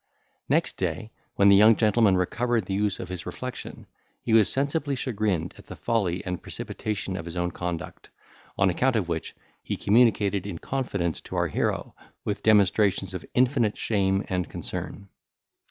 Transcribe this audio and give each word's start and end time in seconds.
Next 0.49 0.77
day, 0.77 1.11
when 1.35 1.49
the 1.49 1.55
young 1.55 1.75
gentleman 1.75 2.17
recovered 2.17 2.65
the 2.65 2.73
use 2.73 2.99
of 2.99 3.09
his 3.09 3.27
reflection, 3.27 3.85
he 4.23 4.33
was 4.33 4.51
sensibly 4.51 4.95
chagrined 4.95 5.53
at 5.59 5.67
the 5.67 5.75
folly 5.75 6.25
and 6.25 6.41
precipitation 6.41 7.15
of 7.15 7.25
his 7.25 7.37
own 7.37 7.51
conduct, 7.51 8.09
an 8.57 8.71
account 8.71 8.95
of 8.95 9.09
which 9.09 9.35
he 9.61 9.77
communicated 9.77 10.47
in 10.47 10.57
confidence 10.57 11.21
to 11.21 11.35
our 11.35 11.49
hero, 11.49 11.93
with 12.25 12.41
demonstrations 12.41 13.13
of 13.13 13.23
infinite 13.35 13.77
shame 13.77 14.25
and 14.27 14.49
concern. 14.49 15.07